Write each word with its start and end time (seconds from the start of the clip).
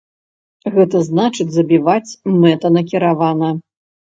Гэта 0.77 1.01
значыць, 1.09 1.47
забіваць 1.57 2.15
мэтанакіравана. 2.47 3.53